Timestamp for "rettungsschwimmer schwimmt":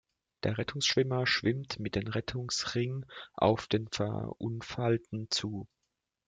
0.57-1.77